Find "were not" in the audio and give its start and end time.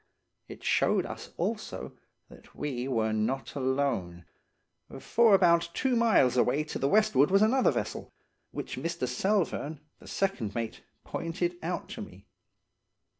2.87-3.53